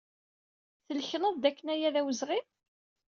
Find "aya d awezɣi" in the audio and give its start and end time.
1.73-2.39